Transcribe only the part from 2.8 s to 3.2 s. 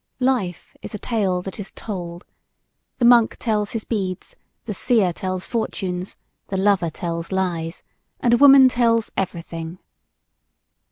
the